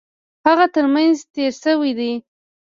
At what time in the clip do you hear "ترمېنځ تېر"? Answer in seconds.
0.75-1.51